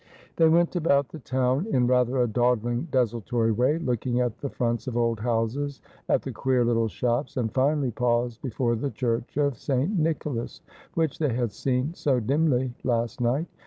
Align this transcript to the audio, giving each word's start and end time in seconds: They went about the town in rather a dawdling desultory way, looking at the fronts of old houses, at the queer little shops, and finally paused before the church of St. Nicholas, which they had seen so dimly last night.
They 0.37 0.49
went 0.49 0.75
about 0.75 1.09
the 1.09 1.19
town 1.19 1.67
in 1.69 1.85
rather 1.85 2.17
a 2.23 2.27
dawdling 2.27 2.87
desultory 2.91 3.51
way, 3.51 3.77
looking 3.77 4.19
at 4.19 4.35
the 4.39 4.49
fronts 4.49 4.87
of 4.87 4.97
old 4.97 5.19
houses, 5.19 5.79
at 6.09 6.23
the 6.23 6.31
queer 6.31 6.65
little 6.65 6.87
shops, 6.87 7.37
and 7.37 7.53
finally 7.53 7.91
paused 7.91 8.41
before 8.41 8.75
the 8.75 8.89
church 8.89 9.37
of 9.37 9.55
St. 9.59 9.99
Nicholas, 9.99 10.61
which 10.95 11.19
they 11.19 11.31
had 11.33 11.51
seen 11.51 11.93
so 11.93 12.19
dimly 12.19 12.73
last 12.83 13.21
night. 13.21 13.45